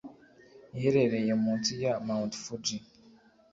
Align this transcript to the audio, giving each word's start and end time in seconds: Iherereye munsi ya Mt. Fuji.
Iherereye 0.77 1.31
munsi 1.43 1.71
ya 1.83 1.93
Mt. 2.07 2.31
Fuji. 2.43 2.77